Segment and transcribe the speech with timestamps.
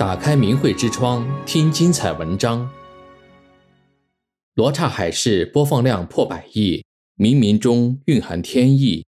[0.00, 2.70] 打开明慧之窗，听精彩文章。
[4.54, 6.82] 罗刹海市播放量破百亿，
[7.18, 9.04] 冥冥中蕴含天意。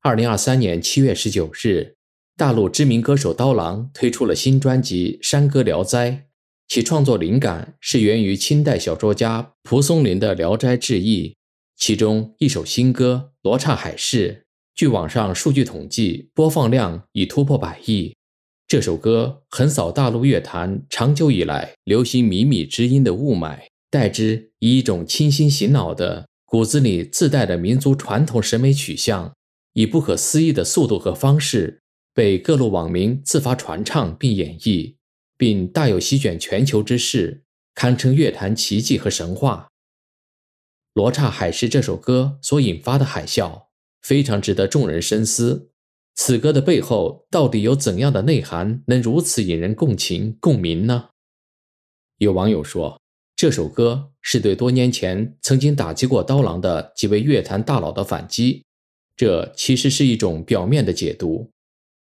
[0.00, 1.96] 二零二三年七月十九日，
[2.34, 6.10] 大陆知名歌手刀郎推出了新专辑《山歌聊斋》，
[6.66, 11.28] 其创作灵感是源于清代小说家蒲松龄的《聊斋志异》，
[11.76, 14.32] 其中一首新歌《罗刹海市》，
[14.74, 18.16] 据网上数据统计，播放量已突破百亿。
[18.72, 23.58] 这首歌横扫大陆乐坛长久以来流行靡靡之音的雾霾。
[23.90, 29.30] 代之以一种清新醒脑的骨子里自带的民族传统审美取向，
[29.74, 31.82] 以不可思议的速度和方式
[32.14, 34.94] 被各路网民自发传唱并演绎，
[35.36, 37.42] 并大有席卷全球之势，
[37.74, 39.68] 堪称乐坛奇迹和神话。
[40.94, 43.64] 罗刹海市这首歌所引发的海啸，
[44.00, 45.71] 非常值得众人深思。
[46.14, 51.10] 此歌的背后到底有怎样的内涵，能如此引人共情共鸣呢？
[52.18, 52.98] 有网友说。
[53.34, 58.62] 这首歌是对多年前曾经打击过刀郎的几位乐坛大佬的反击，
[59.16, 61.50] 这其实是一种表面的解读。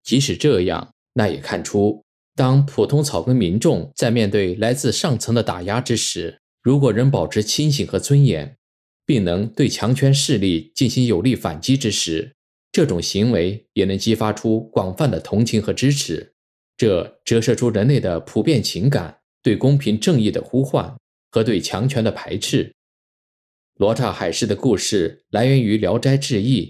[0.03, 2.03] 即使这样，那也看出，
[2.35, 8.55] 当普通草根民众在面对来自上层的打压之时，如果仍保持清醒和尊严，
[9.03, 12.35] 并能对强权势力进行有力反击之时，
[12.71, 16.33] 这种行为也能激发出广泛的同情和支持。
[16.77, 20.95] 这折射出人类的普遍情感，对公平正义的呼唤。
[21.33, 22.73] 和对强权的排斥。
[23.77, 26.65] 罗刹海市的故事来源于《聊斋志异》，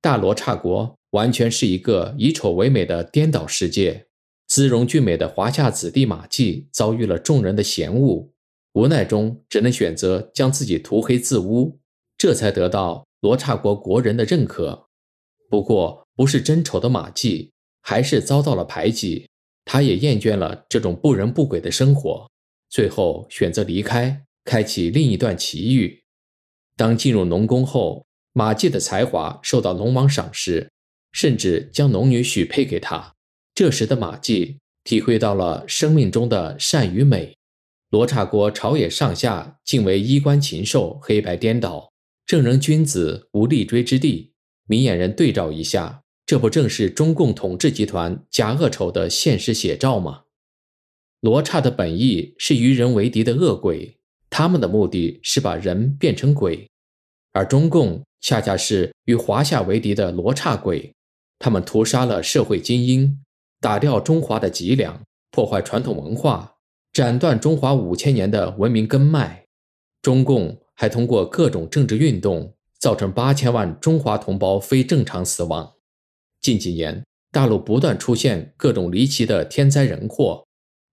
[0.00, 4.08] 大罗刹国完全是一个以丑为美的颠倒世界。
[4.48, 8.28] 姿容俊美的华夏子弟马季遭遇了众人的嫌恶，
[8.72, 11.78] 无奈中只能选择将自己涂黑自污，
[12.18, 14.88] 这才得到罗刹国国人的认可。
[15.52, 19.28] 不过，不是真丑的马季，还是遭到了排挤。
[19.66, 22.26] 他也厌倦了这种不人不鬼的生活。
[22.70, 26.04] 最后选择离开，开启另一段奇遇。
[26.74, 30.70] 当进入龙宫后，马季的才华受到龙王赏识，
[31.12, 33.12] 甚至将龙女许配给他。
[33.54, 37.36] 这时的马季体会到了生命中的善与美。
[37.90, 41.92] 罗刹国朝野上下竟为衣冠禽兽，黑白颠倒，
[42.24, 44.31] 正人君子无立锥之地。
[44.72, 50.22] 明眼人对照一下，这不正是中共统治集团假恶丑的现实写照吗？
[51.20, 53.98] 罗刹的本意是与人为敌的恶鬼，
[54.30, 56.70] 他们的目的是把人变成鬼，
[57.32, 60.94] 而中共恰恰是与华夏为敌的罗刹鬼，
[61.38, 63.22] 他们屠杀了社会精英，
[63.60, 66.54] 打掉中华的脊梁，破坏传统文化，
[66.94, 69.44] 斩断中华五千年的文明根脉。
[70.00, 75.74] 中共还通过各种政治运动，造成八千万中华同胞非正常死亡。
[76.40, 80.42] 近几年，大陆不断出现各种离奇的天灾人祸。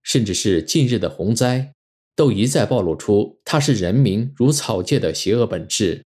[0.04, 1.72] 甚至是近日的洪灾，
[2.14, 6.04] 都一再暴露出它视人民如草芥的邪恶本质。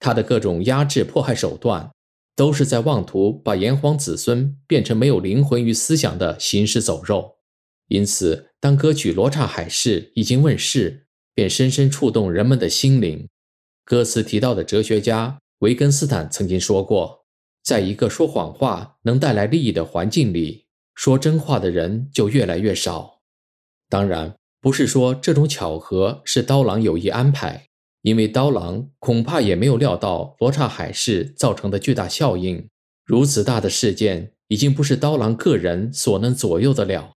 [0.00, 1.90] 它的各种压制迫害手段，
[2.34, 7.36] 都是在妄图把炎黄子孙变成没有灵魂与思想的行尸走肉。
[7.88, 13.28] 因此，当歌曲《罗刹海市》已经问世，便深深触动人们的心灵。
[13.86, 17.24] 歌词提到的哲学家维根斯坦曾经说过，
[17.62, 20.66] 在一个说谎话能带来利益的环境里，
[20.96, 23.20] 说真话的人就越来越少。
[23.88, 27.66] 当然，不是说这种巧合是刀郎有意安排，
[28.02, 32.66] 因为刀郎恐怕也没有料到罗刹海市造成的巨大效应。
[33.04, 37.12] 如此大的事件，已经不是刀郎个人所能左右得了。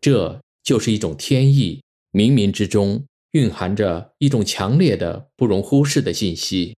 [0.00, 6.76] 这就是一种天意，冥冥之中蕴含着一种强烈的、不容忽视的信息。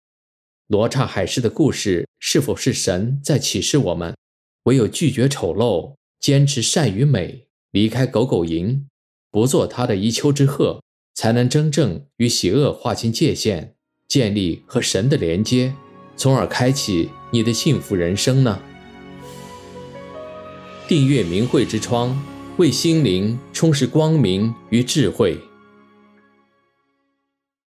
[0.67, 4.15] 罗刹海市的故事是否是神在启示我们？
[4.63, 8.87] 唯有拒绝丑陋，坚持善与美，离开狗狗营。
[9.31, 10.79] 不做他的一丘之貉，
[11.15, 13.73] 才能真正与邪恶划清界限，
[14.07, 15.73] 建立和神的连接，
[16.15, 18.61] 从而开启你的幸福人生呢？
[20.87, 22.23] 订阅明慧之窗，
[22.57, 25.39] 为心灵充实光明与智慧。